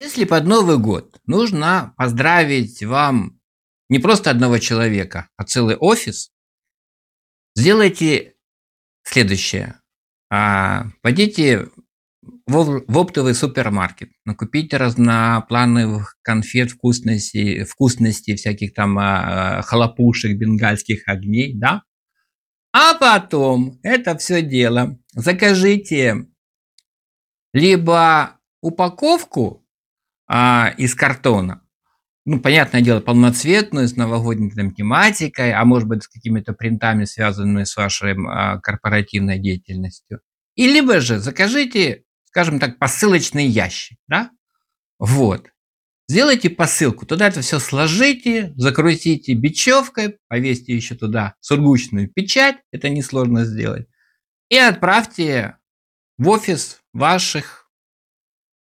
[0.00, 3.40] Если под Новый год нужно поздравить вам
[3.88, 6.30] не просто одного человека, а целый офис,
[7.56, 8.34] сделайте
[9.02, 9.80] следующее.
[10.30, 11.68] А, пойдите
[12.46, 21.82] в оптовый супермаркет, накупите разноплановых конфет, вкусностей, вкусностей всяких там а, хлопушек, бенгальских огней, да?
[22.72, 26.26] А потом это все дело закажите
[27.52, 29.66] либо упаковку
[30.28, 31.62] а, из картона.
[32.24, 37.64] Ну, понятное дело, полноцветную, с новогодней там тематикой, а может быть, с какими-то принтами, связанными
[37.64, 40.20] с вашей а, корпоративной деятельностью.
[40.54, 44.30] И либо же закажите, скажем так, посылочный ящик, да?
[44.98, 45.48] Вот.
[46.10, 53.44] Сделайте посылку, туда это все сложите, закрутите бечевкой, повесьте еще туда сургучную печать, это несложно
[53.44, 53.86] сделать,
[54.48, 55.56] и отправьте
[56.16, 57.70] в офис ваших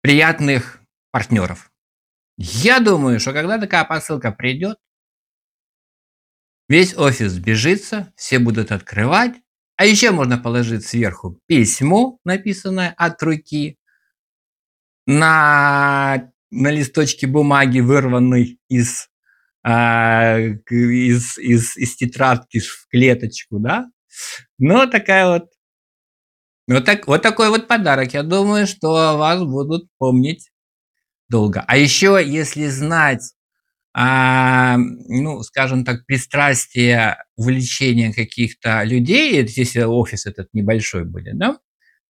[0.00, 0.83] приятных
[1.14, 1.70] партнеров.
[2.36, 4.78] Я думаю, что когда такая посылка придет,
[6.68, 9.34] весь офис сбежится, все будут открывать,
[9.76, 13.78] а еще можно положить сверху письмо, написанное от руки,
[15.06, 19.08] на, на листочке бумаги, вырванной из,
[19.62, 20.36] а,
[20.68, 23.86] из, из, из тетрадки в клеточку, да?
[24.58, 25.44] Ну, такая вот
[26.66, 28.14] вот, так, вот такой вот подарок.
[28.14, 30.50] Я думаю, что вас будут помнить
[31.28, 31.64] долго.
[31.66, 33.34] А еще, если знать,
[33.96, 41.58] а, ну, скажем так, пристрастие, увлечение каких-то людей, если офис этот небольшой будет, да,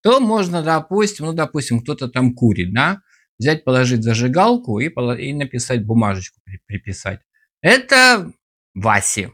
[0.03, 3.01] то можно, допустим, ну, допустим, кто-то там курит, да,
[3.39, 7.21] взять, положить зажигалку и, и написать бумажечку, приписать.
[7.61, 8.33] Это
[8.75, 9.33] Васе.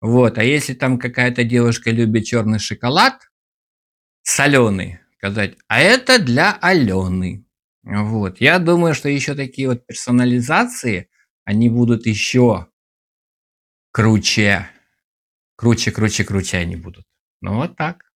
[0.00, 3.20] Вот, а если там какая-то девушка любит черный шоколад,
[4.22, 7.44] соленый, сказать, а это для Алены.
[7.84, 8.40] Вот.
[8.40, 11.08] Я думаю, что еще такие вот персонализации,
[11.44, 12.66] они будут еще
[13.92, 14.68] круче.
[15.56, 17.04] Круче, круче, круче они будут.
[17.40, 18.09] Ну вот так.